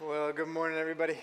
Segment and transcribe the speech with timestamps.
[0.00, 1.18] Well, good morning, everybody.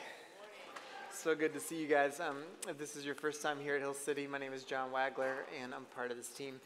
[1.10, 2.20] So good to see you guys.
[2.20, 4.90] Um, if this is your first time here at Hill City, my name is John
[4.92, 6.59] Wagler, and I'm part of this team.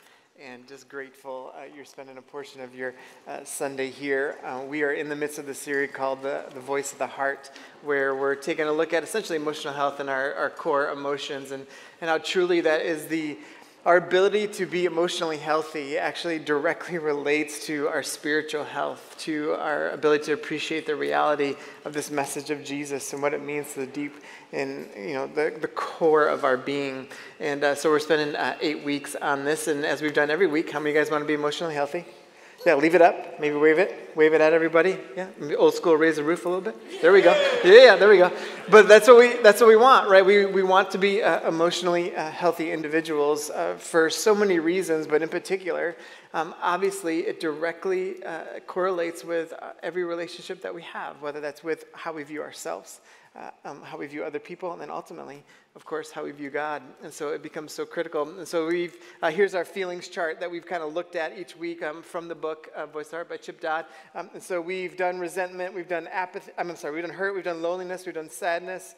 [0.44, 2.96] And just grateful uh, you're spending a portion of your
[3.28, 4.40] uh, Sunday here.
[4.44, 7.06] Uh, we are in the midst of the series called the, the Voice of the
[7.06, 7.52] Heart,
[7.84, 11.68] where we're taking a look at essentially emotional health and our, our core emotions, and,
[12.02, 13.38] and how truly that is the
[13.90, 19.90] our ability to be emotionally healthy actually directly relates to our spiritual health, to our
[19.90, 21.56] ability to appreciate the reality
[21.86, 24.14] of this message of Jesus and what it means to the deep
[24.52, 27.08] in you know the, the core of our being.
[27.40, 30.46] And uh, so we're spending uh, eight weeks on this, and as we've done every
[30.46, 32.06] week, how many of you guys want to be emotionally healthy?
[32.66, 33.40] Yeah, leave it up.
[33.40, 34.12] Maybe wave it.
[34.16, 34.98] Wave it at everybody.
[35.16, 35.28] Yeah,
[35.58, 37.02] old school, raise the roof a little bit.
[37.02, 37.32] There we go.
[37.64, 38.34] Yeah, there we go.
[38.70, 40.26] But that's what we that's what we want, right?
[40.26, 45.08] We we want to be uh, emotionally uh, healthy individuals uh, for so many reasons,
[45.08, 45.96] but in particular,
[46.34, 51.64] um, obviously, it directly uh, correlates with uh, every relationship that we have, whether that's
[51.64, 53.00] with how we view ourselves,
[53.36, 55.44] uh, um, how we view other people, and then ultimately,
[55.76, 56.82] of course, how we view God.
[57.04, 58.28] And so it becomes so critical.
[58.28, 61.56] And so we've uh, here's our feelings chart that we've kind of looked at each
[61.56, 63.86] week um, from the book uh, Voice Heart by Chip Dodd.
[64.16, 66.52] Um, and so we've done resentment, we've done apathy.
[66.58, 68.96] I'm sorry, we've done hurt, we've done loneliness, we've done sadness.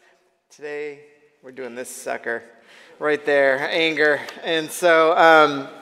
[0.50, 1.02] Today
[1.44, 2.44] we're doing this sucker
[3.00, 4.20] right there, anger.
[4.44, 5.80] And so.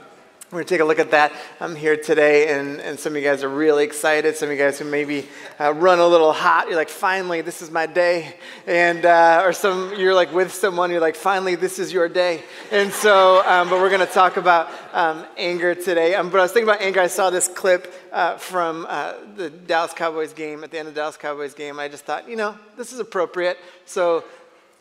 [0.51, 3.21] We're going to take a look at that I'm here today, and, and some of
[3.21, 4.35] you guys are really excited.
[4.35, 5.27] Some of you guys who maybe
[5.59, 8.33] uh, run a little hot, you're like, finally, this is my day.
[8.65, 12.41] And, uh, or some, you're like with someone, you're like, finally, this is your day.
[12.71, 16.15] And so, um, but we're going to talk about um, anger today.
[16.15, 16.99] Um, but I was thinking about anger.
[16.99, 20.95] I saw this clip uh, from uh, the Dallas Cowboys game, at the end of
[20.95, 21.79] the Dallas Cowboys game.
[21.79, 23.59] I just thought, you know, this is appropriate.
[23.85, 24.23] So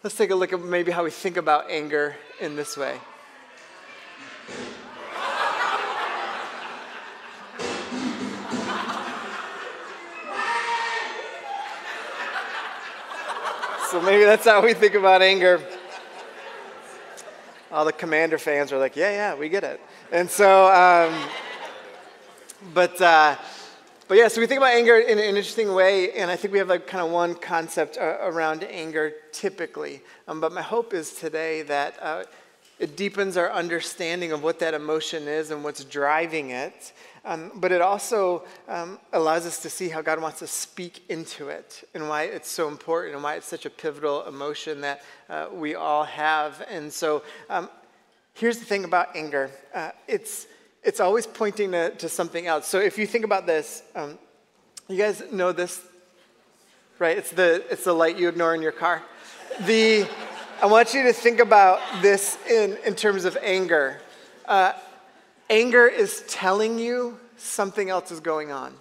[0.02, 2.98] let's take a look at maybe how we think about anger in this way.
[13.90, 15.62] So maybe that's how we think about anger.
[17.72, 19.80] All the commander fans are like, yeah, yeah, we get it.
[20.12, 21.18] And so, um,
[22.74, 23.36] but, uh,
[24.06, 26.58] but yeah, so we think about anger in an interesting way, and I think we
[26.58, 30.02] have like kind of one concept uh, around anger typically.
[30.26, 32.24] Um, but my hope is today that uh,
[32.78, 36.92] it deepens our understanding of what that emotion is and what's driving it,
[37.24, 41.48] um, but it also um, allows us to see how God wants to speak into
[41.48, 45.48] it and why it's so important and why it's such a pivotal emotion that uh,
[45.52, 46.64] we all have.
[46.70, 47.68] And so um,
[48.34, 50.46] here's the thing about anger uh, it's,
[50.82, 52.66] it's always pointing to, to, something else.
[52.66, 54.18] So if you think about this, um,
[54.88, 55.82] you guys know this,
[56.98, 57.18] right?
[57.18, 59.02] It's the, it's the light you ignore in your car.
[59.66, 60.08] The,
[60.60, 64.00] I want you to think about this in, in terms of anger.
[64.44, 64.72] Uh,
[65.50, 68.74] Anger is telling you something else is going on.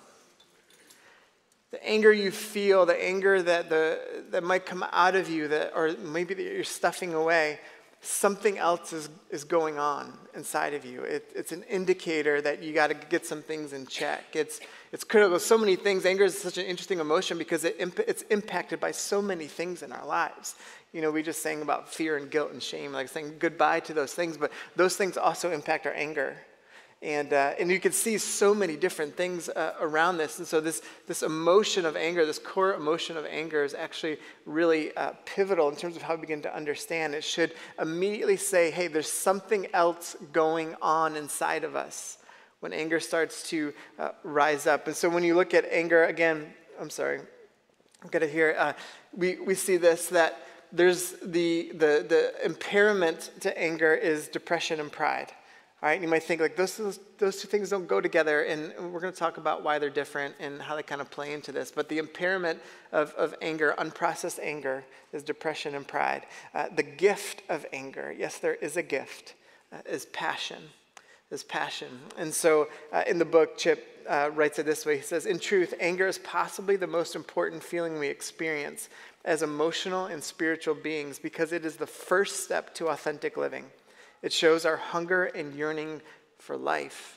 [1.72, 4.00] The anger you feel, the anger that, the,
[4.32, 7.60] that might come out of you, that, or maybe that you're stuffing away,
[8.02, 11.02] something else is, is going on inside of you.
[11.04, 14.24] It, it's an indicator that you got to get some things in check.
[14.34, 14.60] It's,
[14.92, 15.40] it's critical.
[15.40, 16.06] So many things.
[16.06, 17.76] Anger is such an interesting emotion because it,
[18.08, 20.56] it's impacted by so many things in our lives.
[20.94, 23.94] You know, we just sang about fear and guilt and shame, like saying goodbye to
[23.94, 26.38] those things, but those things also impact our anger.
[27.02, 30.40] And, uh, and you can see so many different things uh, around this.
[30.40, 34.18] And so, this, this emotion of anger, this core emotion of anger, is actually
[34.48, 37.14] really uh, pivotal in terms of how we begin to understand.
[37.14, 42.18] It should immediately say, hey, there's something else going on inside of us
[42.62, 44.88] when anger starts to uh, rise up.
[44.88, 47.20] And so, when you look at anger, again, I'm sorry,
[48.02, 48.74] I'm going to hear, uh,
[49.16, 54.92] we, we see this that there's the, the, the impairment to anger is depression and
[54.92, 55.32] pride.
[55.82, 58.74] All right, you might think like those, those, those two things don't go together, and
[58.92, 61.52] we're going to talk about why they're different and how they kind of play into
[61.52, 61.72] this.
[61.72, 62.60] But the impairment
[62.92, 64.84] of, of anger, unprocessed anger,
[65.14, 66.26] is depression and pride.
[66.56, 69.36] Uh, the gift of anger, yes, there is a gift,
[69.72, 70.64] uh, is passion.
[71.30, 71.90] Is passion.
[72.18, 75.40] And so uh, in the book, Chip uh, writes it this way He says, In
[75.40, 78.88] truth, anger is possibly the most important feeling we experience
[79.26, 83.66] as emotional and spiritual beings because it is the first step to authentic living.
[84.22, 86.02] It shows our hunger and yearning
[86.40, 87.17] for life.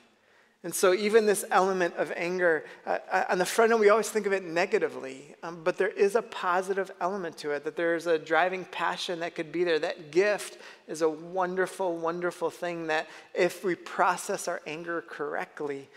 [0.62, 4.10] And so, even this element of anger, uh, uh, on the front end, we always
[4.10, 8.06] think of it negatively, um, but there is a positive element to it, that there's
[8.06, 9.78] a driving passion that could be there.
[9.78, 15.88] That gift is a wonderful, wonderful thing that if we process our anger correctly,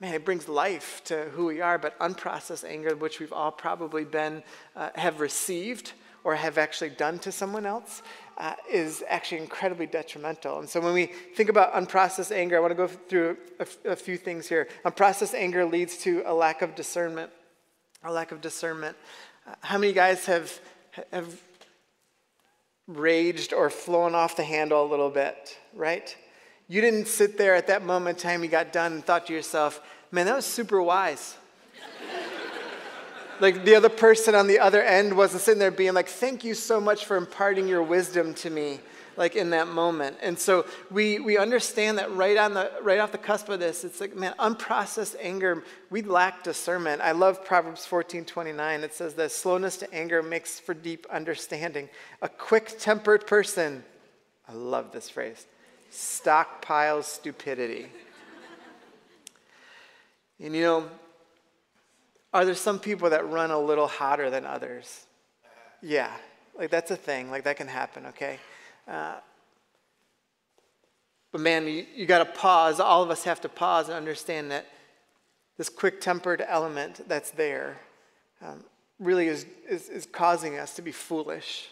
[0.00, 1.78] man, it brings life to who we are.
[1.78, 4.42] But unprocessed anger, which we've all probably been,
[4.74, 5.92] uh, have received
[6.24, 8.02] or have actually done to someone else,
[8.38, 10.60] uh, is actually incredibly detrimental.
[10.60, 13.36] And so when we think about unprocessed anger, I want to go through
[13.84, 14.68] a, few things here.
[14.84, 17.30] Unprocessed anger leads to a lack of discernment.
[18.04, 18.96] A lack of discernment.
[19.46, 20.60] Uh, how many guys have,
[21.12, 21.40] have
[22.86, 26.16] raged or flown off the handle a little bit, right?
[26.68, 29.32] You didn't sit there at that moment in time you got done and thought to
[29.32, 29.80] yourself,
[30.12, 31.36] man, that was super wise.
[33.40, 36.54] Like the other person on the other end wasn't sitting there being like, thank you
[36.54, 38.80] so much for imparting your wisdom to me
[39.18, 40.16] like in that moment.
[40.22, 43.82] And so we, we understand that right on the right off the cusp of this,
[43.82, 47.02] it's like, man, unprocessed anger, we lack discernment.
[47.02, 48.84] I love Proverbs 14, 29.
[48.84, 51.88] It says that slowness to anger makes for deep understanding.
[52.22, 53.84] A quick-tempered person,
[54.48, 55.46] I love this phrase,
[55.92, 57.88] stockpiles stupidity.
[60.38, 60.88] and you know,
[62.32, 65.06] are there some people that run a little hotter than others?
[65.82, 66.10] Yeah,
[66.56, 67.30] like that's a thing.
[67.30, 68.38] Like that can happen, okay?
[68.86, 69.14] Uh,
[71.32, 72.80] but man, you, you got to pause.
[72.80, 74.66] All of us have to pause and understand that
[75.56, 77.78] this quick tempered element that's there
[78.40, 78.64] um,
[78.98, 81.68] really is, is, is causing us to be foolish.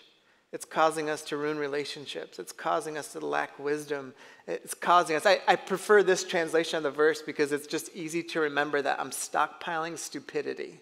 [0.53, 2.39] It's causing us to ruin relationships.
[2.39, 4.15] It's causing us to lack wisdom.
[4.47, 5.27] It's causing us.
[5.27, 9.01] I, I prefer this translation of the verse because it's just easy to remember that
[9.01, 10.81] I'm stockpiling stupidity.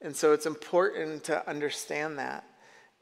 [0.00, 2.44] And so it's important to understand that.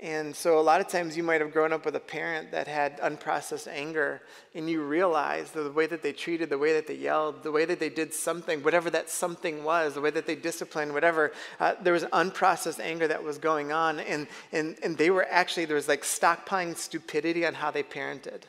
[0.03, 2.67] And so a lot of times you might have grown up with a parent that
[2.67, 4.23] had unprocessed anger,
[4.55, 7.67] and you realize the way that they treated, the way that they yelled, the way
[7.67, 11.75] that they did something, whatever that something was, the way that they disciplined, whatever, uh,
[11.83, 14.01] there was unprocessed anger that was going on.
[14.01, 18.45] And, and, and they were actually, there was like stockpiling stupidity on how they parented.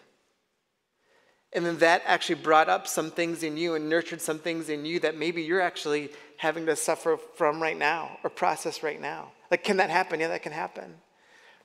[1.51, 4.85] And then that actually brought up some things in you and nurtured some things in
[4.85, 9.33] you that maybe you're actually having to suffer from right now or process right now.
[9.51, 10.21] Like, can that happen?
[10.21, 10.95] Yeah, that can happen.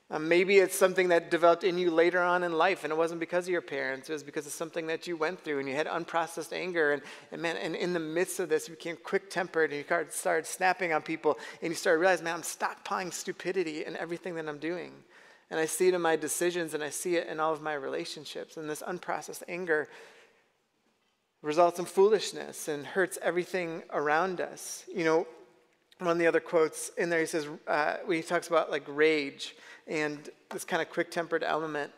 [0.09, 3.19] Um, maybe it's something that developed in you later on in life, and it wasn't
[3.19, 4.09] because of your parents.
[4.09, 6.93] It was because of something that you went through, and you had unprocessed anger.
[6.93, 7.01] And,
[7.33, 10.45] and man, and in the midst of this, you became quick tempered, and you started
[10.45, 14.59] snapping on people, and you started realizing, man, I'm stockpiling stupidity in everything that I'm
[14.59, 14.93] doing.
[15.49, 17.73] And I see it in my decisions, and I see it in all of my
[17.73, 18.55] relationships.
[18.55, 19.89] And this unprocessed anger
[21.41, 24.85] results in foolishness and hurts everything around us.
[24.93, 25.27] You know,
[25.99, 28.83] one of the other quotes in there, he says, uh, when he talks about like
[28.87, 29.55] rage
[29.87, 31.91] and this kind of quick tempered element,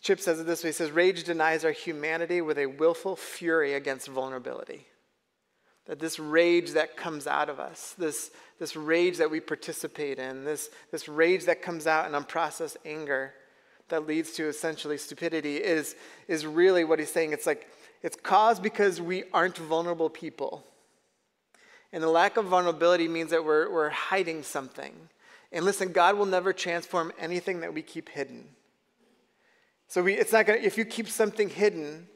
[0.00, 3.74] Chip says it this way he says, Rage denies our humanity with a willful fury
[3.74, 4.86] against vulnerability.
[5.86, 10.44] That this rage that comes out of us, this, this rage that we participate in,
[10.44, 13.34] this, this rage that comes out in unprocessed anger
[13.88, 15.94] that leads to essentially stupidity is,
[16.28, 17.32] is really what he's saying.
[17.32, 17.68] It's like,
[18.02, 20.64] it's caused because we aren't vulnerable people.
[21.96, 24.92] And the lack of vulnerability means that we're, we're hiding something.
[25.50, 28.48] And listen, God will never transform anything that we keep hidden.
[29.88, 32.06] So we, it's not gonna, if you keep something hidden,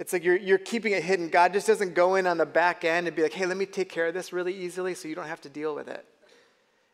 [0.00, 1.28] it's like you're, you're keeping it hidden.
[1.28, 3.66] God just doesn't go in on the back end and be like, hey, let me
[3.66, 6.04] take care of this really easily so you don't have to deal with it.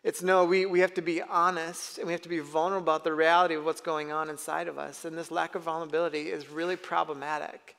[0.04, 3.04] It's no, we, we have to be honest and we have to be vulnerable about
[3.04, 5.06] the reality of what's going on inside of us.
[5.06, 7.76] And this lack of vulnerability is really problematic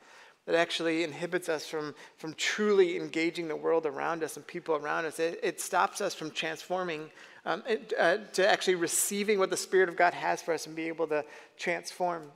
[0.48, 5.06] that actually inhibits us from, from truly engaging the world around us and people around
[5.06, 5.20] us.
[5.20, 7.12] It, it stops us from transforming,
[7.46, 10.76] um, it, uh, to actually receiving what the Spirit of God has for us and
[10.76, 11.26] be able to
[11.58, 12.32] transform.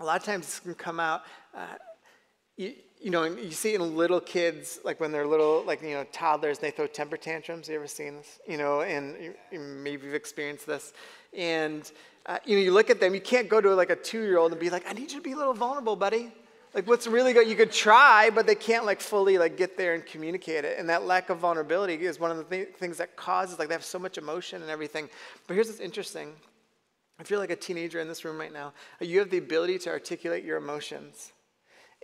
[0.00, 1.22] A lot of times this can come out,
[1.54, 1.66] uh,
[2.56, 6.04] you, you know, you see in little kids, like when they're little, like, you know,
[6.10, 7.68] toddlers, and they throw temper tantrums.
[7.68, 8.40] You ever seen this?
[8.48, 10.94] You know, and you, maybe you've experienced this.
[11.36, 11.90] And,
[12.24, 14.38] uh, you know, you look at them, you can't go to like a two year
[14.38, 16.32] old and be like, I need you to be a little vulnerable, buddy.
[16.74, 19.92] Like what's really good, you could try, but they can't like fully like get there
[19.94, 20.78] and communicate it.
[20.78, 23.74] And that lack of vulnerability is one of the th- things that causes like they
[23.74, 25.10] have so much emotion and everything.
[25.46, 26.32] But here's what's interesting.
[27.20, 29.90] If you're like a teenager in this room right now, you have the ability to
[29.90, 31.32] articulate your emotions.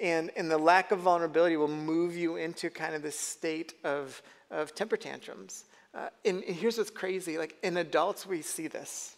[0.00, 4.22] And, and the lack of vulnerability will move you into kind of this state of,
[4.50, 5.64] of temper tantrums.
[5.94, 9.16] Uh, and, and here's what's crazy like in adults, we see this.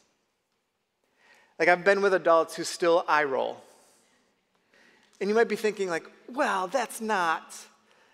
[1.58, 3.62] Like I've been with adults who still eye roll
[5.20, 7.54] and you might be thinking, like, well, that's not.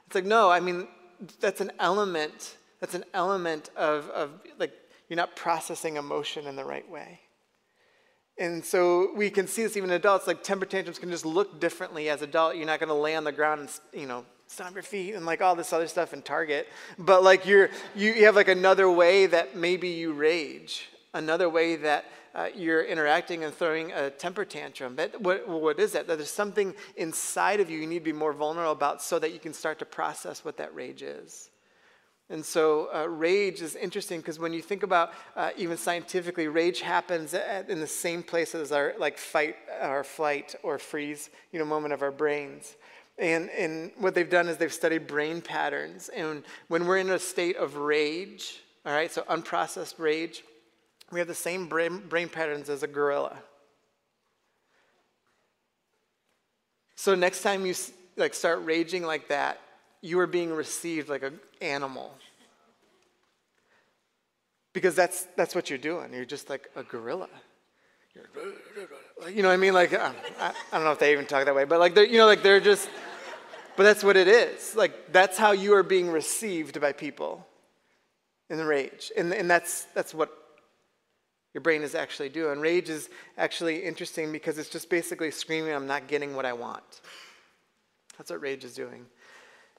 [0.07, 0.89] It's like, no, I mean,
[1.41, 2.57] that's an element.
[2.81, 4.73] That's an element of, of like,
[5.09, 7.21] you're not processing emotion in the right way.
[8.39, 11.59] And so we can see this even in adults, like temper tantrums can just look
[11.59, 12.57] differently as adult.
[12.57, 15.25] You're not going to lay on the ground and, you know, stomp your feet and
[15.25, 16.69] like all this other stuff in Target.
[16.99, 21.77] But like you're, you, you have like another way that maybe you rage, another way
[21.77, 22.05] that
[22.37, 24.95] uh, you're interacting and throwing a temper tantrum.
[24.95, 26.07] But what, what is that?
[26.07, 29.33] That there's something inside of you you need to be more vulnerable about so that
[29.33, 31.51] you can start to process what that rage is.
[32.29, 36.81] And so, uh, rage is interesting because when you think about uh, even scientifically, rage
[36.81, 41.59] happens at, in the same place as our like fight or flight or freeze, you
[41.59, 42.77] know, moment of our brains.
[43.17, 46.11] And, and what they've done is they've studied brain patterns.
[46.11, 50.43] And when we're in a state of rage, all right, so unprocessed rage,
[51.13, 53.37] we have the same brain, brain patterns as a gorilla.
[56.97, 57.75] So next time you
[58.17, 59.61] like start raging like that,
[60.01, 62.15] you are being received like an animal.
[64.73, 66.13] Because that's, that's what you're doing.
[66.13, 67.29] You're just like a gorilla.
[68.15, 69.75] You're, you know what I mean?
[69.75, 72.07] Like, um, I, I don't know if they even talk that way, but like, they're,
[72.07, 72.89] you know, like they're just,
[73.77, 74.75] but that's what it is.
[74.75, 77.47] Like, that's how you are being received by people
[78.51, 79.13] in the rage.
[79.17, 80.31] And, and that's, that's what
[81.57, 82.61] your brain is actually doing.
[82.61, 83.09] Rage is
[83.39, 87.01] actually interesting because it's just basically screaming, I'm not getting what I want.
[88.19, 89.07] That's what rage is doing.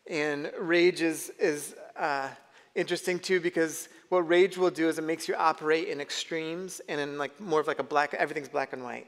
[0.09, 2.29] And rage is, is uh,
[2.73, 6.99] interesting too because what rage will do is it makes you operate in extremes and
[6.99, 9.05] in like more of like a black, everything's black and white.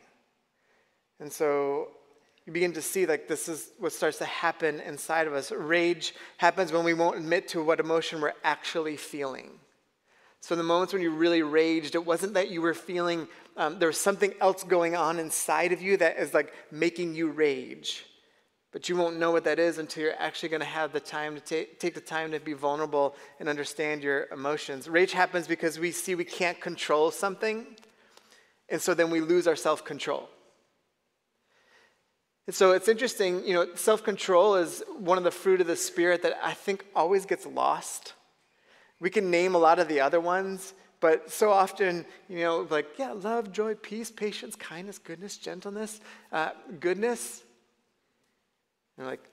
[1.19, 1.87] And so
[2.45, 5.51] you begin to see like this is what starts to happen inside of us.
[5.51, 9.59] Rage happens when we won't admit to what emotion we're actually feeling.
[10.41, 13.27] So, the moments when you really raged, it wasn't that you were feeling
[13.57, 17.29] um, there was something else going on inside of you that is like making you
[17.29, 18.05] rage.
[18.71, 21.33] But you won't know what that is until you're actually going to have the time
[21.35, 24.87] to take, take the time to be vulnerable and understand your emotions.
[24.87, 27.65] Rage happens because we see we can't control something,
[28.69, 30.29] and so then we lose our self control.
[32.45, 35.75] And so it's interesting, you know, self control is one of the fruit of the
[35.75, 38.13] Spirit that I think always gets lost.
[38.99, 42.87] We can name a lot of the other ones, but so often, you know, like,
[42.97, 46.01] yeah, love, joy, peace, patience, kindness, goodness, gentleness,
[46.31, 47.43] uh, goodness.
[48.97, 49.23] And like,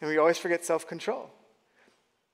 [0.00, 1.30] and we always forget self control.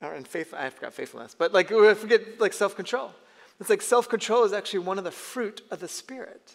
[0.01, 3.13] Or And faith, I forgot faithfulness, but like we forget like self control.
[3.61, 6.55] It's like self control is actually one of the fruit of the Spirit.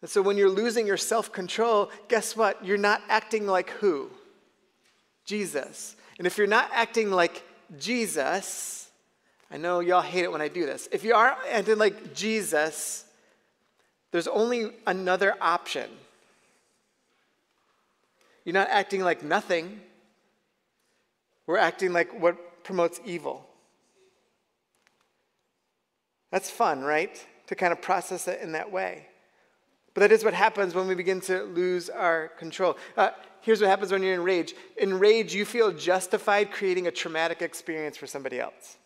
[0.00, 2.64] And so when you're losing your self control, guess what?
[2.64, 4.10] You're not acting like who?
[5.24, 5.96] Jesus.
[6.18, 7.42] And if you're not acting like
[7.78, 8.88] Jesus,
[9.50, 10.88] I know y'all hate it when I do this.
[10.92, 13.04] If you are acting like Jesus,
[14.10, 15.90] there's only another option.
[18.44, 19.80] You're not acting like nothing.
[21.46, 23.46] We're acting like what promotes evil.
[26.30, 27.24] That's fun, right?
[27.46, 29.06] To kind of process it in that way.
[29.94, 32.76] But that is what happens when we begin to lose our control.
[32.96, 33.10] Uh,
[33.44, 34.54] here's what happens when you're in rage.
[34.76, 38.78] In rage, you feel justified creating a traumatic experience for somebody else.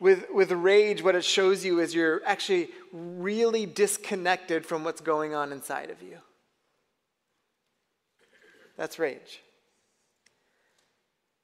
[0.00, 5.34] With, with rage, what it shows you is you're actually really disconnected from what's going
[5.34, 6.18] on inside of you.
[8.76, 9.40] That's rage.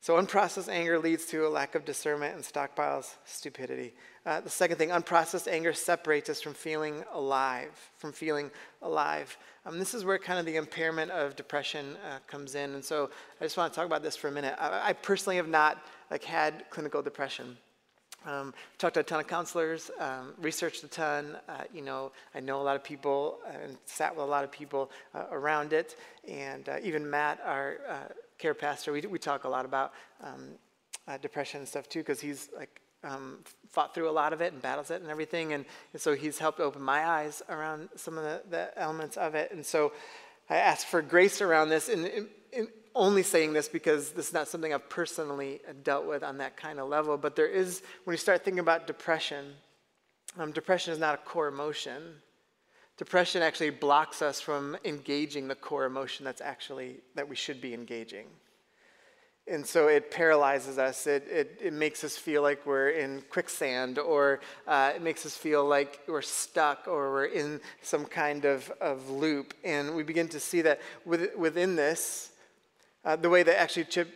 [0.03, 3.93] So, unprocessed anger leads to a lack of discernment and stockpiles stupidity.
[4.25, 9.37] Uh, the second thing, unprocessed anger separates us from feeling alive, from feeling alive.
[9.67, 12.73] Um, this is where kind of the impairment of depression uh, comes in.
[12.73, 13.11] And so,
[13.43, 14.55] I just want to talk about this for a minute.
[14.59, 17.59] I, I personally have not like had clinical depression.
[18.25, 21.37] Um, talked to a ton of counselors, um, researched a ton.
[21.47, 24.53] Uh, you know, I know a lot of people and sat with a lot of
[24.53, 25.97] people uh, around it.
[26.27, 29.93] And uh, even Matt, our uh, care pastor, we, we talk a lot about
[30.23, 30.51] um,
[31.07, 34.53] uh, depression and stuff too, because he's like um, fought through a lot of it
[34.53, 35.53] and battles it and everything.
[35.53, 39.35] And, and so he's helped open my eyes around some of the, the, elements of
[39.35, 39.53] it.
[39.53, 39.93] And so
[40.49, 41.89] I ask for grace around this.
[41.89, 46.23] And, and, and only saying this because this is not something I've personally dealt with
[46.23, 49.55] on that kind of level, but there is, when you start thinking about depression,
[50.39, 52.03] um, depression is not a core emotion.
[53.01, 57.73] Depression actually blocks us from engaging the core emotion that's actually, that we should be
[57.73, 58.27] engaging.
[59.49, 61.07] And so it paralyzes us.
[61.07, 65.35] It, it, it makes us feel like we're in quicksand, or uh, it makes us
[65.35, 69.55] feel like we're stuck, or we're in some kind of, of loop.
[69.65, 72.33] And we begin to see that within this,
[73.07, 74.11] uh, the way that actually Chip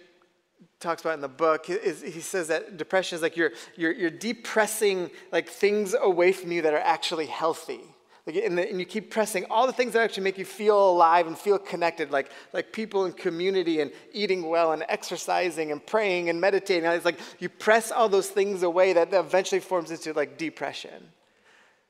[0.79, 4.11] talks about in the book is he says that depression is like you're, you're, you're
[4.11, 7.94] depressing like things away from you that are actually healthy.
[8.27, 10.91] Like, and, the, and, you keep pressing all the things that actually make you feel
[10.91, 15.85] alive and feel connected, like, like people and community and eating well and exercising and
[15.85, 16.89] praying and meditating.
[16.91, 21.11] It's like you press all those things away that eventually forms into like depression.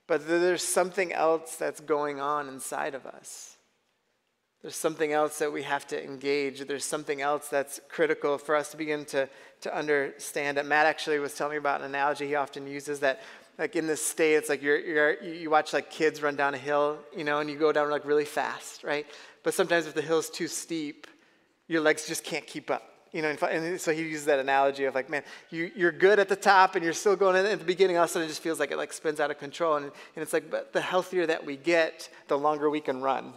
[0.08, 3.56] But there's something else that's going on inside of us.
[4.60, 6.60] There's something else that we have to engage.
[6.60, 9.28] There's something else that's critical for us to begin to,
[9.60, 10.56] to understand.
[10.56, 13.22] That Matt actually was telling me about an analogy he often uses that
[13.58, 16.58] like in this state, it's like you're, you're, you watch like kids run down a
[16.58, 19.06] hill, you know, and you go down like really fast, right?
[19.42, 21.06] But sometimes if the hill's too steep,
[21.68, 22.90] your legs just can't keep up.
[23.12, 26.28] You know, and so he uses that analogy of like, man, you, you're good at
[26.28, 28.28] the top and you're still going in at the beginning, all of a sudden it
[28.28, 29.76] just feels like it like spins out of control.
[29.76, 33.34] And, and it's like, but the healthier that we get, the longer we can run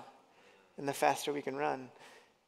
[0.80, 1.90] and the faster we can run.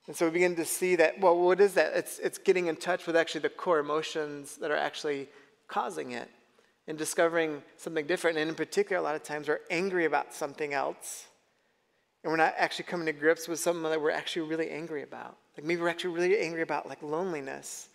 [0.07, 1.93] And so we begin to see that, well, what is that?
[1.93, 5.29] It's, it's getting in touch with actually the core emotions that are actually
[5.67, 6.31] causing it
[6.89, 8.38] and discovering something different.
[8.38, 11.27] And in particular, a lot of times we're angry about something else
[12.24, 15.38] and we're not actually coming to grips with something that we're actually really angry about.
[15.55, 17.89] Like maybe we're actually really angry about like loneliness.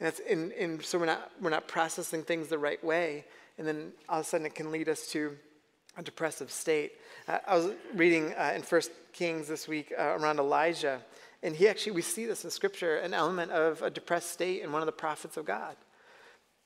[0.00, 3.26] And, that's in, so we're not, we're not processing things the right way.
[3.58, 5.36] And then all of a sudden it can lead us to
[5.98, 6.92] a depressive state.
[7.28, 11.02] Uh, I was reading uh, in First Kings this week uh, around Elijah.
[11.42, 14.72] And he actually, we see this in scripture, an element of a depressed state in
[14.72, 15.76] one of the prophets of God.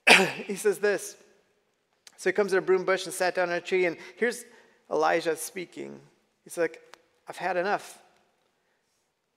[0.45, 1.17] he says this.
[2.23, 4.45] So he comes to a broom bush and sat down on a tree, and here's
[4.89, 5.99] Elijah speaking.
[6.45, 6.81] He's like,
[7.27, 7.99] I've had enough.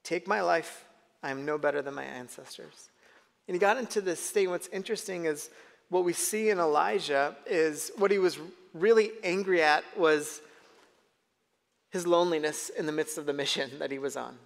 [0.05, 0.85] Take my life.
[1.21, 2.89] I am no better than my ancestors.
[3.45, 4.47] And he got into this state.
[4.47, 5.49] What's interesting is
[5.89, 8.39] what we see in Elijah is what he was
[8.73, 10.39] really angry at was
[11.89, 14.37] his loneliness in the midst of the mission that he was on.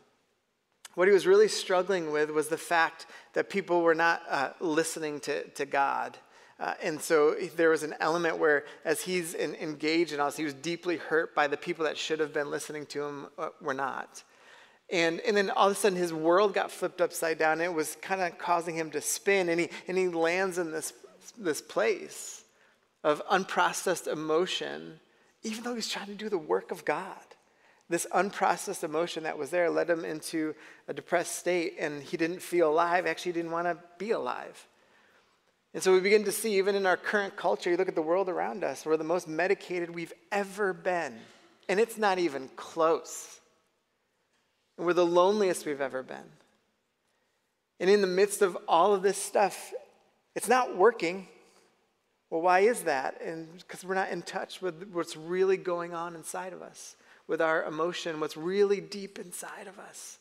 [0.96, 5.20] What he was really struggling with was the fact that people were not uh, listening
[5.20, 6.18] to, to God.
[6.62, 10.38] Uh, and so there was an element where, as he's in, engaged in all this,
[10.38, 13.50] he was deeply hurt by the people that should have been listening to him uh,
[13.60, 14.24] were not.
[14.92, 17.74] And, and then all of a sudden, his world got flipped upside down, and it
[17.74, 19.50] was kind of causing him to spin.
[19.50, 20.94] And he, and he lands in this,
[21.36, 22.44] this place
[23.04, 25.00] of unprocessed emotion,
[25.42, 27.18] even though he's trying to do the work of God
[27.92, 30.56] this unprocessed emotion that was there led him into
[30.88, 33.06] a depressed state, and he didn't feel alive.
[33.06, 34.66] Actually, he didn't want to be alive.
[35.74, 38.02] And so we begin to see, even in our current culture, you look at the
[38.02, 41.18] world around us, we're the most medicated we've ever been.
[41.70, 43.40] And it's not even close.
[44.78, 46.18] And we're the loneliest we've ever been.
[47.80, 49.74] And in the midst of all of this stuff,
[50.36, 51.28] it's not working.
[52.30, 53.22] Well, why is that?
[53.22, 56.96] And because we're not in touch with what's really going on inside of us
[57.28, 60.20] with our emotion, what's really deep inside of us,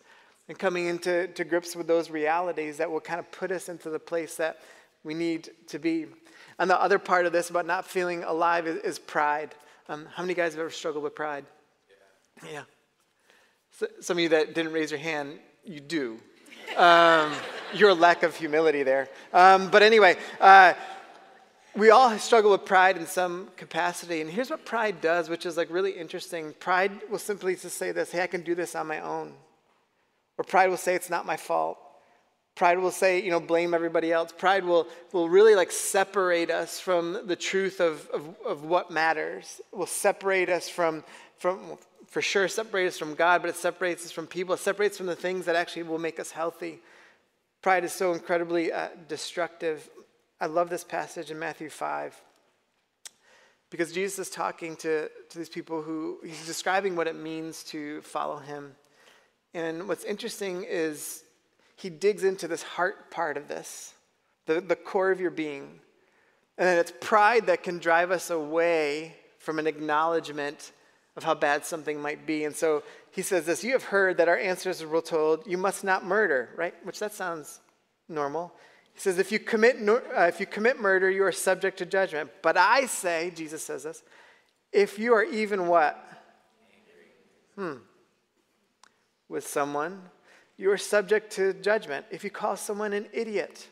[0.48, 3.90] and coming into to grips with those realities that will kind of put us into
[3.90, 4.58] the place that
[5.04, 6.06] we need to be.
[6.58, 9.54] And the other part of this about not feeling alive is, is pride.
[9.88, 11.44] Um, how many guys have ever struggled with pride?
[12.42, 12.50] Yeah.
[12.52, 12.62] yeah.
[13.72, 16.18] So, some of you that didn't raise your hand, you do.
[16.76, 17.32] Um,
[17.74, 19.08] your lack of humility there.
[19.32, 20.74] Um, but anyway, uh,
[21.76, 24.20] we all struggle with pride in some capacity.
[24.20, 26.52] And here's what pride does, which is like really interesting.
[26.58, 29.32] Pride will simply just say this hey, I can do this on my own.
[30.36, 31.78] Or pride will say it's not my fault.
[32.60, 34.32] Pride will say, you know, blame everybody else.
[34.36, 39.62] Pride will, will really like separate us from the truth of, of, of what matters.
[39.72, 41.02] It will separate us from,
[41.38, 44.52] from, for sure, separate us from God, but it separates us from people.
[44.54, 46.80] It separates from the things that actually will make us healthy.
[47.62, 49.88] Pride is so incredibly uh, destructive.
[50.38, 52.14] I love this passage in Matthew 5
[53.70, 58.02] because Jesus is talking to, to these people who he's describing what it means to
[58.02, 58.72] follow him.
[59.54, 61.24] And what's interesting is
[61.80, 63.94] he digs into this heart part of this,
[64.46, 65.80] the, the core of your being.
[66.58, 70.72] And then it's pride that can drive us away from an acknowledgement
[71.16, 72.44] of how bad something might be.
[72.44, 75.82] And so he says this You have heard that our ancestors were told, You must
[75.82, 76.74] not murder, right?
[76.84, 77.60] Which that sounds
[78.08, 78.52] normal.
[78.92, 82.28] He says, if you, commit, uh, if you commit murder, you are subject to judgment.
[82.42, 84.02] But I say, Jesus says this,
[84.72, 86.04] if you are even what?
[87.54, 87.76] Hmm.
[89.28, 90.02] With someone,
[90.60, 92.06] you are subject to judgment.
[92.10, 93.68] If you call someone an idiot,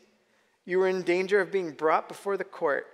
[0.65, 2.87] you are in danger of being brought before the court.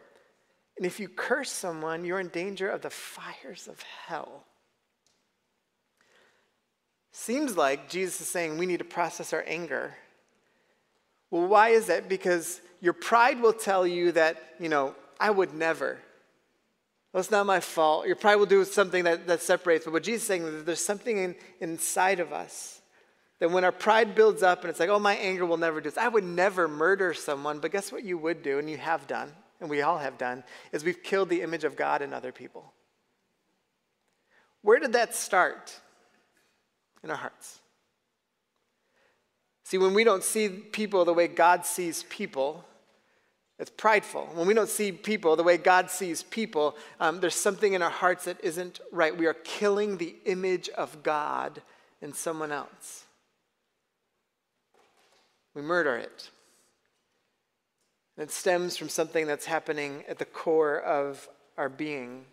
[0.78, 4.44] And if you curse someone, you're in danger of the fires of hell.
[7.12, 9.96] Seems like Jesus is saying we need to process our anger
[11.32, 12.08] well, why is that?
[12.08, 16.00] Because your pride will tell you that, you know, I would never.
[17.12, 18.08] Well, it's not my fault.
[18.08, 19.84] Your pride will do something that, that separates.
[19.86, 22.82] But what Jesus is saying is there's something in, inside of us
[23.40, 25.90] that when our pride builds up and it's like, oh, my anger will never do
[25.90, 25.98] this.
[25.98, 27.60] I would never murder someone.
[27.60, 30.44] But guess what you would do, and you have done, and we all have done,
[30.72, 32.72] is we've killed the image of God in other people.
[34.62, 35.80] Where did that start?
[37.04, 37.60] In our hearts.
[39.64, 42.64] See, when we don't see people the way God sees people,
[43.58, 44.30] it's prideful.
[44.34, 47.90] When we don't see people the way God sees people, um, there's something in our
[47.90, 49.16] hearts that isn't right.
[49.16, 51.62] We are killing the image of God
[52.02, 53.05] in someone else.
[55.56, 56.30] We murder it.
[58.18, 62.26] And it stems from something that's happening at the core of our being.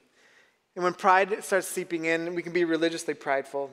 [0.75, 3.71] And when pride starts seeping in, we can be religiously prideful.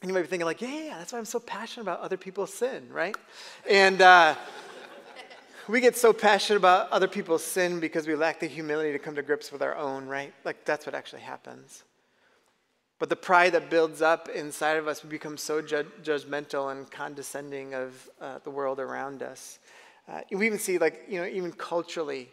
[0.00, 2.16] And you might be thinking, like, yeah, yeah, that's why I'm so passionate about other
[2.16, 3.16] people's sin, right?
[3.68, 4.34] And uh,
[5.68, 9.14] we get so passionate about other people's sin because we lack the humility to come
[9.14, 10.32] to grips with our own, right?
[10.44, 11.84] Like, that's what actually happens.
[13.02, 16.88] But the pride that builds up inside of us, we become so ju- judgmental and
[16.88, 19.58] condescending of uh, the world around us.
[20.08, 22.28] Uh, we even see, like, you know, even culturally,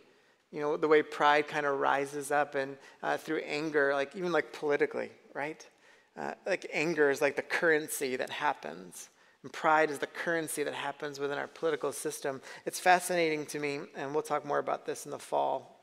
[0.51, 4.31] you know, the way pride kind of rises up and uh, through anger, like, even
[4.31, 5.65] like politically, right?
[6.15, 9.09] Uh, like, anger is like the currency that happens.
[9.41, 12.43] And pride is the currency that happens within our political system.
[12.67, 15.79] It's fascinating to me, and we'll talk more about this in the fall.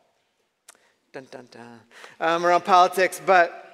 [1.12, 1.80] Dun, dun, dun.
[2.20, 3.64] Um, around politics, but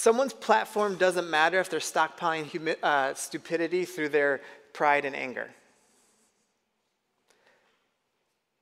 [0.00, 4.40] Someone's platform doesn't matter if they're stockpiling humi- uh, stupidity through their
[4.72, 5.50] pride and anger.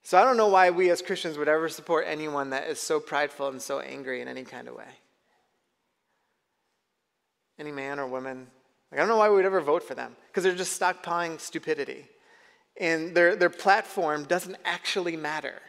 [0.02, 2.98] So I don't know why we as Christians would ever support anyone that is so
[2.98, 4.90] prideful and so angry in any kind of way.
[7.56, 8.48] Any man or woman.
[8.90, 11.38] Like, I don't know why we would ever vote for them, because they're just stockpiling
[11.38, 12.08] stupidity.
[12.80, 15.62] And their, their platform doesn't actually matter,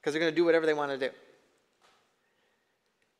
[0.00, 1.14] because they're going to do whatever they want to do.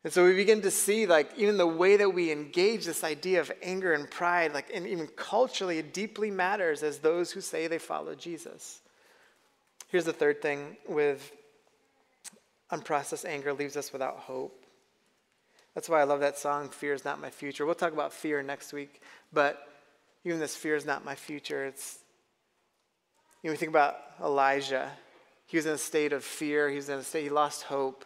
[0.07, 3.41] And so we begin to see, like, even the way that we engage this idea
[3.41, 7.67] of anger and pride, like, and even culturally, it deeply matters as those who say
[7.67, 8.83] they follow Jesus.
[9.89, 11.33] Here's the third thing with
[12.71, 14.65] unprocessed anger leaves us without hope.
[15.75, 17.67] That's why I love that song, Fear is Not My Future.
[17.67, 19.67] We'll talk about fear next week, but
[20.25, 21.65] even this fear is not my future.
[21.65, 21.99] It's,
[23.43, 24.89] you know, we think about Elijah.
[25.47, 28.05] He was in a state of fear, he was in a state, he lost hope.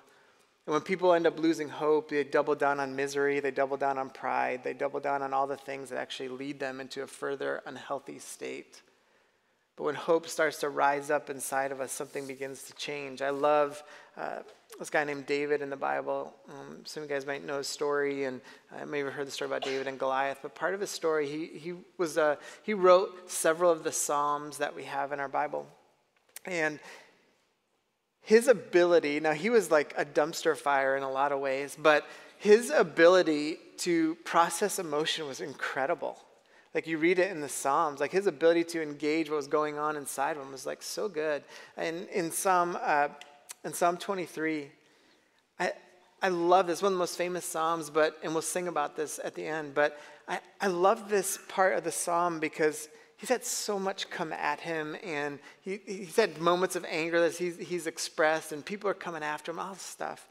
[0.67, 3.99] And when people end up losing hope, they double down on misery, they double down
[3.99, 7.07] on pride, they double down on all the things that actually lead them into a
[7.07, 8.83] further unhealthy state.
[9.77, 13.23] But when hope starts to rise up inside of us, something begins to change.
[13.23, 13.83] I love
[14.15, 14.41] uh,
[14.79, 16.35] this guy named David in the Bible.
[16.51, 18.43] Um, some of you guys might know his story, and
[18.79, 20.41] I may have heard the story about David and Goliath.
[20.43, 24.59] But part of his story, he, he, was, uh, he wrote several of the Psalms
[24.59, 25.67] that we have in our Bible.
[26.45, 26.79] And
[28.23, 32.07] his ability, now he was like a dumpster fire in a lot of ways, but
[32.39, 36.19] his ability to process emotion was incredible.
[36.75, 39.79] Like you read it in the Psalms, like his ability to engage what was going
[39.79, 41.43] on inside of him was like so good.
[41.77, 43.09] And in Psalm, uh,
[43.65, 44.71] in Psalm 23,
[45.59, 45.73] I,
[46.23, 49.19] I love this, one of the most famous Psalms, but, and we'll sing about this
[49.23, 52.89] at the end, but I, I love this part of the Psalm because
[53.21, 57.37] he's had so much come at him, and he, he's had moments of anger that
[57.37, 60.27] he's, he's expressed, and people are coming after him, all this stuff.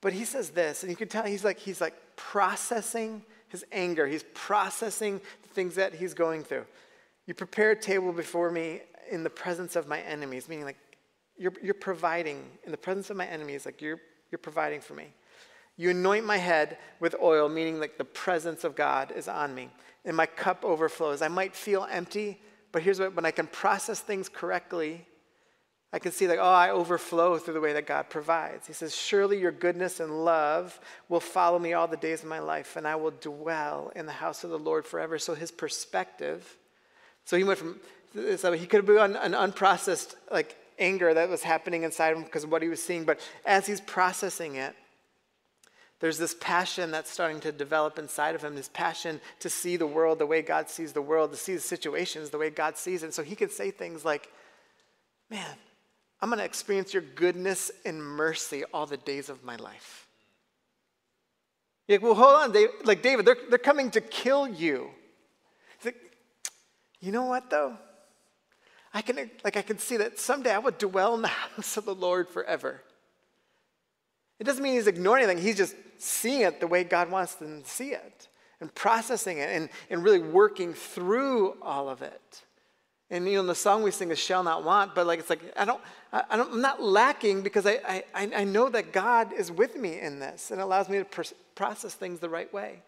[0.00, 4.06] But he says this, and you can tell he's like, he's like processing his anger.
[4.06, 6.64] He's processing the things that he's going through.
[7.26, 10.78] You prepare a table before me in the presence of my enemies, meaning like
[11.36, 15.06] you're, you're providing in the presence of my enemies, like you're, you're providing for me.
[15.76, 19.70] You anoint my head with oil, meaning like the presence of God is on me
[20.04, 21.22] and my cup overflows.
[21.22, 22.40] I might feel empty,
[22.72, 25.06] but here's what when I can process things correctly,
[25.92, 28.66] I can see like, oh, I overflow through the way that God provides.
[28.66, 32.38] He says, Surely your goodness and love will follow me all the days of my
[32.38, 35.18] life, and I will dwell in the house of the Lord forever.
[35.18, 36.56] So his perspective,
[37.24, 37.80] so he went from
[38.36, 42.42] so he could have been an unprocessed like anger that was happening inside him because
[42.42, 44.74] of what he was seeing, but as he's processing it,
[46.00, 49.86] there's this passion that's starting to develop inside of him, this passion to see the
[49.86, 53.02] world the way God sees the world, to see the situations the way God sees
[53.02, 53.12] it.
[53.14, 54.30] So he can say things like,
[55.30, 55.56] Man,
[56.20, 60.08] I'm going to experience your goodness and mercy all the days of my life.
[61.86, 64.90] You're like, well, hold on, like David, they're, they're coming to kill you.
[65.78, 66.00] He's Like,
[67.00, 67.76] you know what though?
[68.92, 71.84] I can like I can see that someday I would dwell in the house of
[71.84, 72.82] the Lord forever.
[74.40, 77.62] It doesn't mean he's ignoring anything, he's just seeing it the way God wants them
[77.62, 78.28] to see it
[78.60, 82.42] and processing it and, and really working through all of it.
[83.10, 85.40] And you know, the song we sing is "Shall Not Want," but like it's like
[85.56, 85.80] I don't,
[86.12, 89.98] I, don't I'm not lacking because I, I, I know that God is with me
[90.00, 91.22] in this and allows me to pr-
[91.56, 92.82] process things the right way.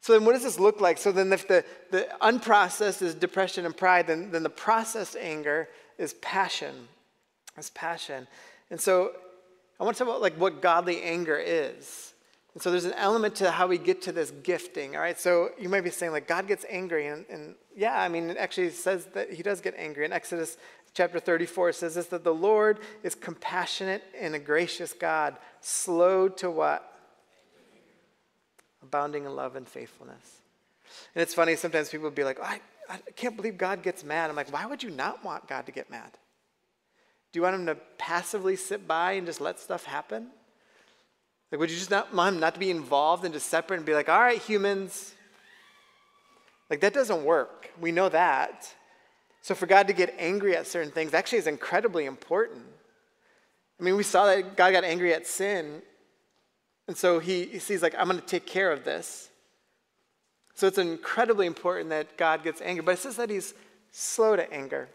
[0.00, 0.98] So then, what does this look like?
[0.98, 5.68] So then, if the, the unprocessed is depression and pride, then, then the processed anger
[5.98, 6.88] is passion.
[7.56, 8.28] Is passion.
[8.70, 9.12] And so
[9.78, 12.14] I want to talk about like what godly anger is.
[12.54, 15.18] And so there's an element to how we get to this gifting, all right?
[15.18, 17.08] So you might be saying, like, God gets angry.
[17.08, 20.04] And, and yeah, I mean, it actually says that he does get angry.
[20.04, 20.56] In Exodus
[20.94, 26.28] chapter 34, it says this that the Lord is compassionate and a gracious God, slow
[26.28, 26.92] to what?
[28.84, 30.38] Abounding in love and faithfulness.
[31.16, 34.04] And it's funny, sometimes people will be like, oh, I, I can't believe God gets
[34.04, 34.30] mad.
[34.30, 36.10] I'm like, why would you not want God to get mad?
[37.34, 40.28] Do you want him to passively sit by and just let stuff happen?
[41.50, 43.84] Like, would you just not want him not to be involved and just separate and
[43.84, 45.12] be like, all right, humans?
[46.70, 47.72] Like, that doesn't work.
[47.80, 48.72] We know that.
[49.42, 52.62] So, for God to get angry at certain things actually is incredibly important.
[53.80, 55.82] I mean, we saw that God got angry at sin
[56.86, 59.28] And so he, he sees, like, I'm going to take care of this.
[60.54, 62.84] So it's incredibly important that God gets angry.
[62.84, 63.54] But it says that he's
[63.90, 64.88] slow to anger.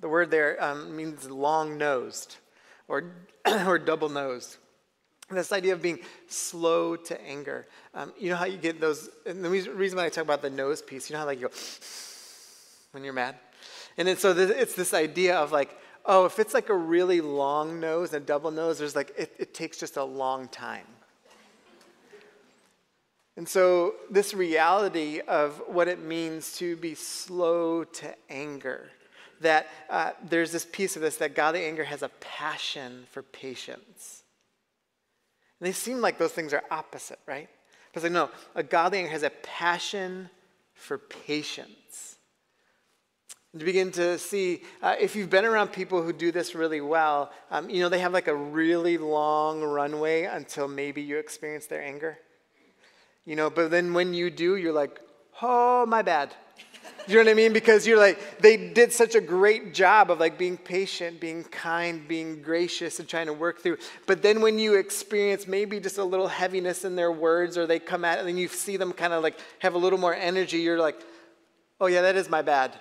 [0.00, 2.36] The word there um, means long nosed
[2.86, 3.12] or,
[3.66, 4.56] or double nosed.
[5.30, 7.66] This idea of being slow to anger.
[7.94, 10.48] Um, you know how you get those, and the reason why I talk about the
[10.48, 11.54] nose piece, you know how like you go
[12.92, 13.34] when you're mad?
[13.98, 17.78] And then, so it's this idea of like, oh, if it's like a really long
[17.78, 20.86] nose and a double nose, there's like, it, it takes just a long time.
[23.36, 28.90] And so, this reality of what it means to be slow to anger,
[29.40, 34.22] that uh, there's this piece of this that godly anger has a passion for patience.
[35.60, 37.48] And they seem like those things are opposite, right?
[37.92, 40.30] But like, no, a godly anger has a passion
[40.74, 42.16] for patience.
[43.52, 46.80] And to begin to see, uh, if you've been around people who do this really
[46.80, 51.66] well, um, you know, they have like a really long runway until maybe you experience
[51.66, 52.18] their anger.
[53.24, 55.00] You know, but then when you do, you're like,
[55.42, 56.34] oh, my bad.
[57.08, 57.54] You know what I mean?
[57.54, 62.06] Because you're like, they did such a great job of like being patient, being kind,
[62.06, 63.78] being gracious, and trying to work through.
[64.06, 67.78] But then when you experience maybe just a little heaviness in their words, or they
[67.78, 70.58] come at, it and you see them kind of like have a little more energy,
[70.58, 71.00] you're like,
[71.80, 72.78] oh yeah, that is my bad.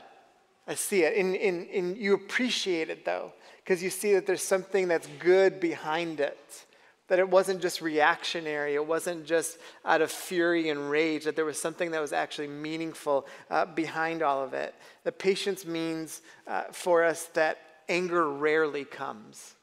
[0.68, 1.16] I see it.
[1.16, 3.32] And, and, and you appreciate it though,
[3.64, 6.66] because you see that there's something that's good behind it.
[7.08, 11.46] That it wasn't just reactionary, it wasn't just out of fury and rage, that there
[11.46, 14.76] was something that was actually meaningful uh, behind all of it.
[15.06, 19.56] The patience means uh, for us that anger rarely comes.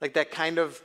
[0.00, 0.82] Like that kind of,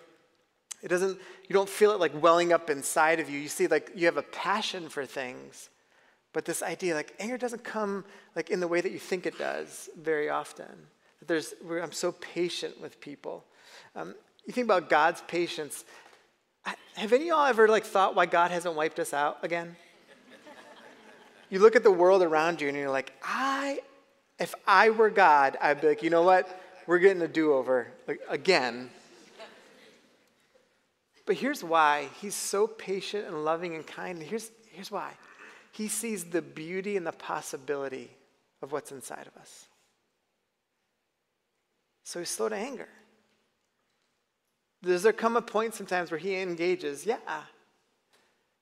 [0.84, 3.40] it doesn't, you don't feel it like welling up inside of you.
[3.40, 5.70] You see, like you have a passion for things,
[6.34, 9.40] but this idea, like anger doesn't come like in the way that you think it
[9.40, 10.88] does very often.
[11.26, 13.44] There's, I'm so patient with people.
[13.96, 14.14] Um,
[14.50, 15.86] you think about God's patience.
[16.96, 19.76] Have any of y'all ever like thought why God hasn't wiped us out again?
[21.52, 23.82] you look at the world around you and you're like, I,
[24.40, 26.50] if I were God, I'd be like, you know what?
[26.88, 28.90] We're getting a do-over like, again.
[31.28, 34.20] But here's why he's so patient and loving and kind.
[34.20, 35.12] Here's, here's why.
[35.74, 38.10] He sees the beauty and the possibility
[38.64, 39.68] of what's inside of us.
[42.04, 42.90] So he's slow to anger.
[44.84, 47.06] Does there come a point sometimes where he engages?
[47.06, 47.18] Yeah.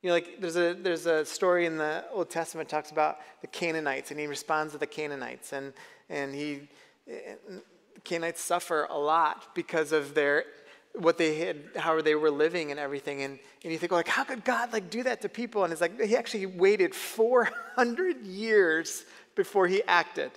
[0.01, 3.47] You know, like there's a there's a story in the Old Testament talks about the
[3.47, 5.73] Canaanites, and he responds to the Canaanites, and
[6.09, 6.67] and he
[7.05, 10.45] the Canaanites suffer a lot because of their
[10.93, 13.21] what they had, how they were living and everything.
[13.21, 15.63] And, and you think, like, how could God like do that to people?
[15.63, 20.31] And it's like he actually waited 400 years before he acted.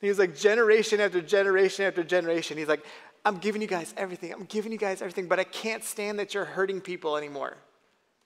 [0.00, 2.58] He was like generation after generation after generation.
[2.58, 2.84] He's like,
[3.26, 4.32] I'm giving you guys everything.
[4.32, 7.56] I'm giving you guys everything, but I can't stand that you're hurting people anymore.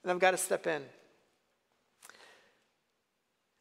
[0.03, 0.83] And I've got to step in.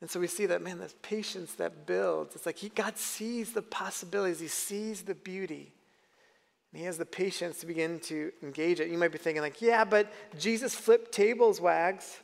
[0.02, 2.36] And so we see that, man, this patience that builds.
[2.36, 5.72] It's like he, God sees the possibilities, He sees the beauty.
[6.72, 8.90] And He has the patience to begin to engage it.
[8.90, 12.18] You might be thinking, like, yeah, but Jesus flipped tables, wags.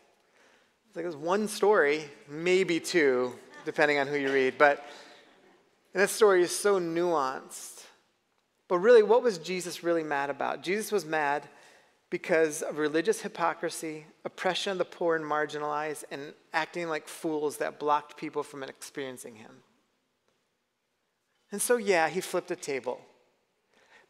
[0.89, 3.33] It's like there's one story, maybe two,
[3.65, 4.59] depending on who you read.
[4.59, 4.85] But
[5.95, 7.76] and that story is so nuanced.
[8.69, 10.63] But really, what was Jesus really mad about?
[10.63, 11.49] Jesus was mad
[12.11, 17.79] because of religious hypocrisy, oppression of the poor and marginalized, and acting like fools that
[17.79, 19.51] blocked people from experiencing him.
[21.53, 23.01] And so, yeah, he flipped a table.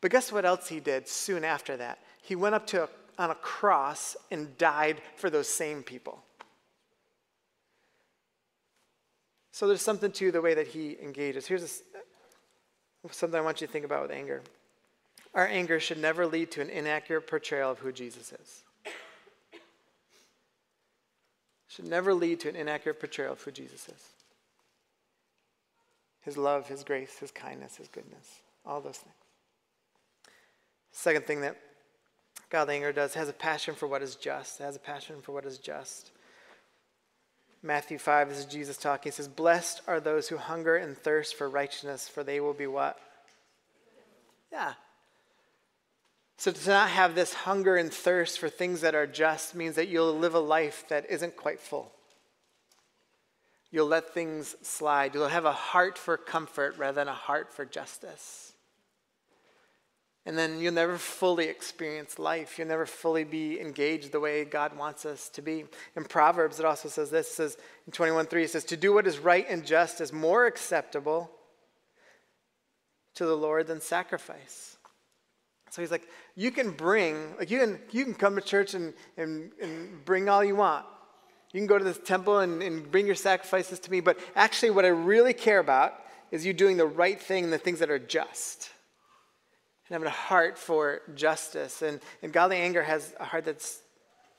[0.00, 1.98] But guess what else he did soon after that?
[2.22, 2.88] He went up to a,
[3.18, 6.22] on a cross and died for those same people.
[9.52, 11.46] So there's something to the way that he engages.
[11.46, 11.82] Here's
[13.10, 14.42] something I want you to think about with anger.
[15.34, 18.62] Our anger should never lead to an inaccurate portrayal of who Jesus is.
[21.68, 24.02] Should never lead to an inaccurate portrayal of who Jesus is.
[26.22, 29.14] His love, his grace, his kindness, his goodness, all those things.
[30.90, 31.56] Second thing that
[32.48, 34.58] godly anger does has a passion for what is just.
[34.58, 36.12] It has a passion for what is just.
[37.62, 39.10] Matthew 5, this is Jesus talking.
[39.10, 42.66] He says, Blessed are those who hunger and thirst for righteousness, for they will be
[42.66, 42.98] what?
[44.52, 44.74] Yeah.
[46.38, 49.88] So to not have this hunger and thirst for things that are just means that
[49.88, 51.92] you'll live a life that isn't quite full.
[53.70, 55.14] You'll let things slide.
[55.14, 58.52] You'll have a heart for comfort rather than a heart for justice.
[60.26, 62.58] And then you'll never fully experience life.
[62.58, 65.64] You'll never fully be engaged the way God wants us to be.
[65.94, 67.28] In Proverbs, it also says this.
[67.28, 70.46] It says in 21.3, it says, To do what is right and just is more
[70.46, 71.30] acceptable
[73.14, 74.76] to the Lord than sacrifice.
[75.70, 78.94] So he's like, you can bring, like you can, you can come to church and,
[79.16, 80.86] and, and bring all you want.
[81.52, 84.70] You can go to this temple and, and bring your sacrifices to me, but actually
[84.70, 85.94] what I really care about
[86.30, 88.70] is you doing the right thing, and the things that are just.
[89.88, 91.82] And having a heart for justice.
[91.82, 93.80] And, and godly anger has a heart that's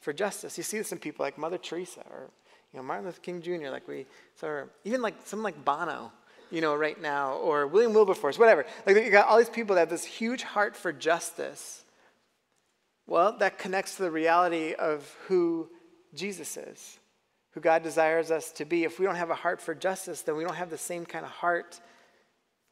[0.02, 0.58] for justice.
[0.58, 2.30] You see this in people like Mother Teresa or
[2.74, 4.06] you know, Martin Luther King Jr., like we
[4.36, 6.12] saw, even like someone like Bono,
[6.52, 8.66] you know, right now, or William Wilberforce, whatever.
[8.86, 11.84] Like you got all these people that have this huge heart for justice.
[13.06, 15.70] Well, that connects to the reality of who
[16.14, 17.00] Jesus is,
[17.52, 18.84] who God desires us to be.
[18.84, 21.26] If we don't have a heart for justice, then we don't have the same kind
[21.26, 21.80] of heart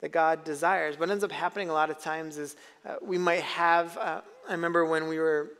[0.01, 0.99] that God desires.
[0.99, 2.55] What ends up happening a lot of times is
[2.85, 5.51] uh, we might have, uh, I remember when we were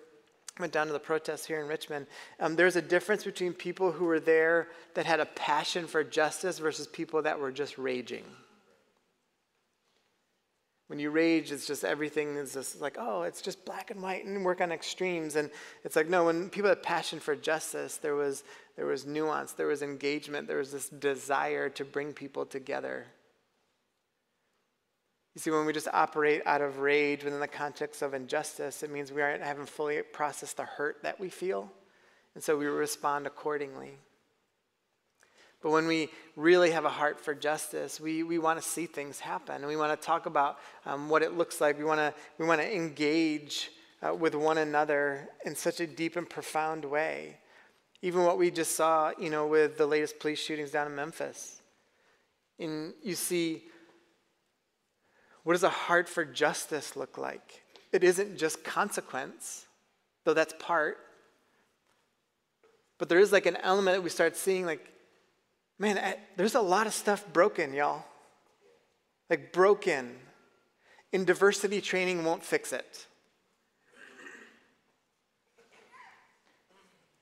[0.60, 2.08] went down to the protests here in Richmond,
[2.40, 6.60] um, there's a difference between people who were there that had a passion for justice
[6.60, 8.24] versus people that were just raging.
[10.88, 14.24] When you rage, it's just everything is just like, oh, it's just black and white
[14.24, 15.36] and work on extremes.
[15.36, 15.50] And
[15.84, 18.44] it's like, no, when people had passion for justice, there was,
[18.76, 23.08] there was nuance, there was engagement, there was this desire to bring people together.
[25.36, 28.90] You see, when we just operate out of rage within the context of injustice, it
[28.90, 31.70] means we aren't having fully processed the hurt that we feel.
[32.36, 33.98] And so we respond accordingly.
[35.62, 39.20] But when we really have a heart for justice, we, we want to see things
[39.20, 39.56] happen.
[39.56, 41.78] And we want to talk about um, what it looks like.
[41.78, 43.72] We want to, we want to engage
[44.06, 47.40] uh, with one another in such a deep and profound way.
[48.02, 51.62] Even what we just saw, you know, with the latest police shootings down in Memphis.
[52.60, 53.64] And you see
[55.46, 57.64] what does a heart for justice look like?
[57.94, 59.68] It isn't just consequence,
[60.24, 60.98] though that's part.
[62.98, 64.92] But there is like an element that we start seeing like,
[65.78, 68.04] man, I, there's a lot of stuff broken, y'all.
[69.30, 70.16] Like broken.
[71.12, 73.06] In diversity training won't fix it.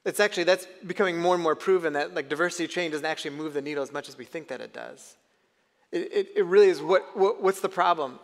[0.05, 3.53] It's actually, that's becoming more and more proven that like diversity training doesn't actually move
[3.53, 5.17] the needle as much as we think that it does.
[5.93, 8.19] It, it, it really is what, what, what's the problem?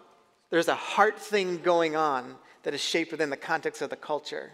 [0.50, 4.52] There's a heart thing going on that is shaped within the context of the culture.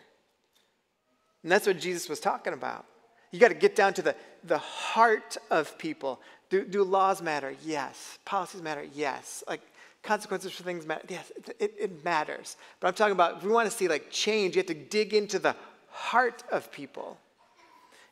[1.41, 2.85] And that's what Jesus was talking about.
[3.31, 6.19] You got to get down to the, the heart of people.
[6.49, 7.55] Do, do laws matter?
[7.63, 8.19] Yes.
[8.25, 8.85] Policies matter?
[8.93, 9.43] Yes.
[9.47, 9.61] Like
[10.03, 11.05] consequences for things matter?
[11.07, 12.57] Yes, it, it matters.
[12.79, 15.13] But I'm talking about if we want to see like change, you have to dig
[15.13, 15.55] into the
[15.89, 17.17] heart of people.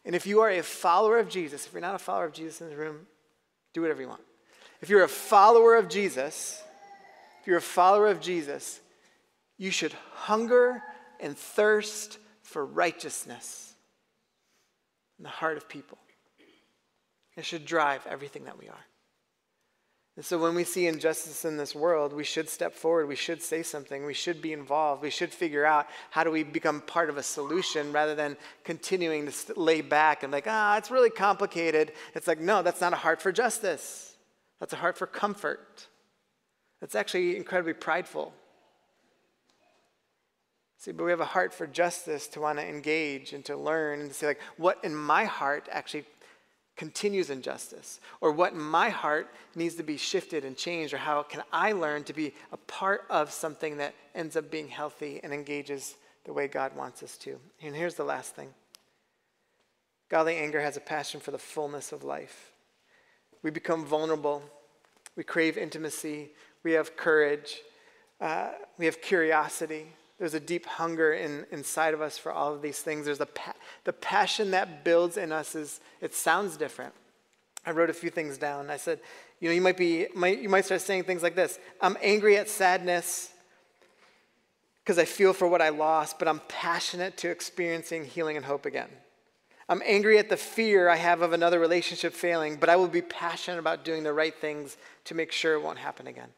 [0.06, 2.62] And if you are a follower of Jesus, if you're not a follower of Jesus
[2.62, 3.08] in the room,
[3.74, 4.22] do whatever you want.
[4.84, 6.62] If you're a follower of Jesus,
[7.40, 8.82] if you're a follower of Jesus,
[9.58, 10.84] you should hunger
[11.22, 13.76] and thirst for righteousness
[15.18, 15.98] in the heart of people.
[17.38, 18.86] It should drive everything that we are.
[20.18, 23.08] And so when we see injustice in this world, we should step forward.
[23.08, 24.06] We should say something.
[24.06, 25.02] We should be involved.
[25.02, 29.28] We should figure out how do we become part of a solution rather than continuing
[29.28, 31.94] to lay back and like, ah, it's really complicated.
[32.16, 34.13] It's like, no, that's not a heart for justice.
[34.64, 35.90] That's a heart for comfort.
[36.80, 38.32] That's actually incredibly prideful.
[40.78, 44.00] See, but we have a heart for justice to want to engage and to learn
[44.00, 46.06] and to see, like, what in my heart actually
[46.78, 48.00] continues injustice?
[48.22, 50.94] Or what in my heart needs to be shifted and changed?
[50.94, 54.70] Or how can I learn to be a part of something that ends up being
[54.70, 57.38] healthy and engages the way God wants us to?
[57.62, 58.54] And here's the last thing
[60.08, 62.53] godly anger has a passion for the fullness of life.
[63.44, 64.42] We become vulnerable.
[65.16, 66.30] We crave intimacy.
[66.64, 67.60] We have courage.
[68.20, 69.88] Uh, we have curiosity.
[70.18, 73.06] There's a deep hunger in, inside of us for all of these things.
[73.06, 76.94] There's a pa- the passion that builds in us is it sounds different.
[77.66, 78.70] I wrote a few things down.
[78.70, 79.00] I said,
[79.40, 81.60] you know, you might be might, you might start saying things like this.
[81.82, 83.32] I'm angry at sadness
[84.84, 88.66] because I feel for what I lost, but I'm passionate to experiencing healing and hope
[88.66, 88.90] again.
[89.70, 93.02] I'm angry at the fear I have of another relationship failing, but I will be
[93.02, 96.30] passionate about doing the right things to make sure it won't happen again.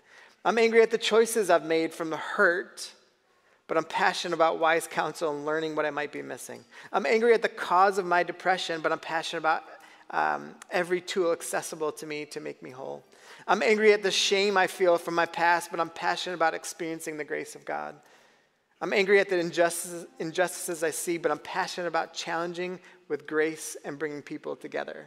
[0.43, 2.91] I'm angry at the choices I've made from the hurt,
[3.67, 6.63] but I'm passionate about wise counsel and learning what I might be missing.
[6.93, 9.63] I'm angry at the cause of my depression, but I'm passionate about
[10.11, 13.03] um, every tool accessible to me to make me whole.
[13.47, 17.17] I'm angry at the shame I feel from my past, but I'm passionate about experiencing
[17.17, 17.95] the grace of God.
[18.81, 23.77] I'm angry at the injustices, injustices I see, but I'm passionate about challenging with grace
[23.85, 25.05] and bringing people together.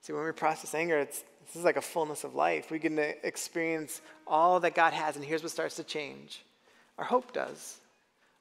[0.00, 2.70] See, when we process anger, it's, this is like a fullness of life.
[2.70, 6.42] We get to experience all that God has, and here's what starts to change
[6.98, 7.78] our hope does.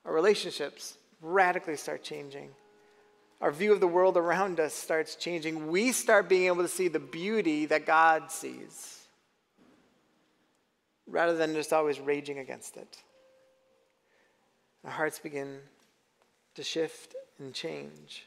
[0.03, 2.49] Our relationships radically start changing.
[3.39, 5.67] Our view of the world around us starts changing.
[5.67, 8.97] We start being able to see the beauty that God sees.
[11.11, 12.97] rather than just always raging against it.
[14.83, 15.59] Our hearts begin
[16.55, 18.25] to shift and change.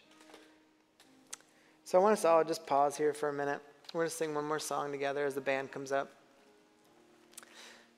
[1.84, 3.60] So I want us all to just pause here for a minute.
[3.92, 6.10] We're going to sing one more song together as the band comes up.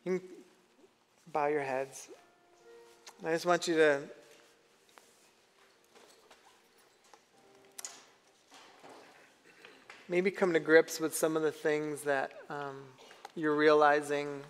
[0.04, 0.28] You can
[1.32, 2.08] bow your heads.
[3.24, 4.00] I just want you to
[10.08, 12.76] maybe come to grips with some of the things that um,
[13.34, 14.42] you're realizing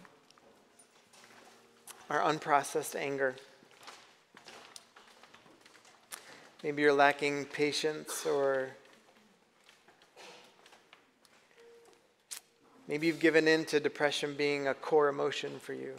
[2.10, 3.34] are unprocessed anger.
[6.66, 8.70] Maybe you're lacking patience, or
[12.88, 15.94] maybe you've given in to depression being a core emotion for you.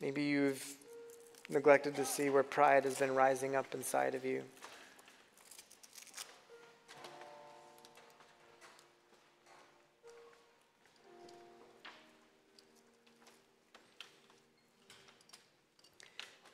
[0.00, 0.64] Maybe you've
[1.48, 4.44] neglected to see where pride has been rising up inside of you.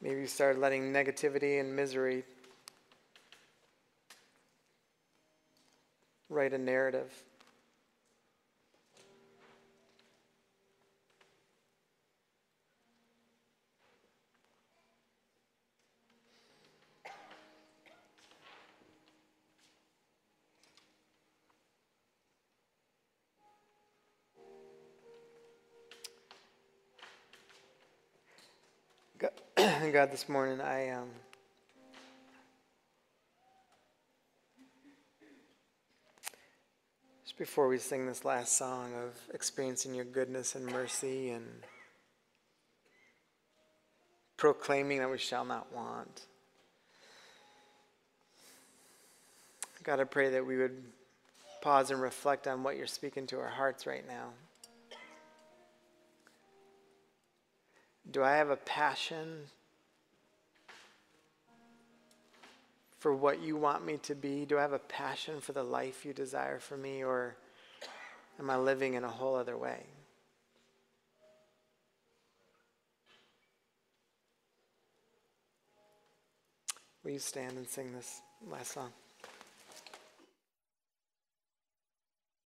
[0.06, 2.22] Maybe you started letting negativity and misery
[6.28, 7.12] write a narrative.
[29.92, 31.08] God, this morning I um,
[37.24, 41.46] just before we sing this last song of experiencing your goodness and mercy and
[44.36, 46.22] proclaiming that we shall not want.
[49.84, 50.82] God, I pray that we would
[51.62, 54.30] pause and reflect on what you're speaking to our hearts right now.
[58.10, 59.42] Do I have a passion
[63.06, 64.44] for what you want me to be?
[64.44, 67.36] Do I have a passion for the life you desire for me, or
[68.40, 69.84] am I living in a whole other way?
[77.04, 78.90] Will you stand and sing this last song?